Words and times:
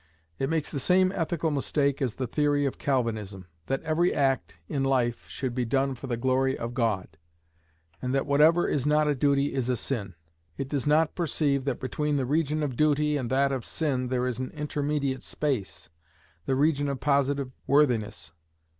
It 0.39 0.49
makes 0.49 0.71
the 0.71 0.79
same 0.79 1.11
ethical 1.11 1.51
mistake 1.51 2.01
as 2.01 2.15
the 2.15 2.25
theory 2.25 2.65
of 2.65 2.79
Calvinism, 2.79 3.45
that 3.67 3.83
every 3.83 4.11
act 4.11 4.57
in 4.67 4.83
life 4.83 5.27
should 5.29 5.53
be 5.53 5.63
done 5.63 5.93
for 5.93 6.07
the 6.07 6.17
glory 6.17 6.57
of 6.57 6.73
God, 6.73 7.19
and 8.01 8.11
that 8.15 8.25
whatever 8.25 8.67
is 8.67 8.87
not 8.87 9.07
a 9.07 9.13
duty 9.13 9.53
is 9.53 9.69
a 9.69 9.77
sin. 9.77 10.15
It 10.57 10.69
does 10.69 10.87
not 10.87 11.13
perceive 11.13 11.65
that 11.65 11.79
between 11.79 12.15
the 12.17 12.25
region 12.25 12.63
of 12.63 12.75
duty 12.75 13.15
and 13.15 13.29
that 13.29 13.51
of 13.51 13.63
sin 13.63 14.07
there 14.07 14.25
is 14.25 14.39
an 14.39 14.49
intermediate 14.55 15.21
space, 15.21 15.91
the 16.47 16.55
region 16.55 16.89
of 16.89 16.99
positive 16.99 17.51
worthiness. 17.67 18.31